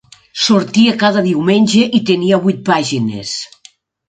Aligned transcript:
Sortia 0.43 0.93
cada 1.03 1.23
diumenge 1.27 1.83
i 1.99 2.01
tenia 2.09 2.41
vuit 2.47 2.65
pàgines. 2.71 3.37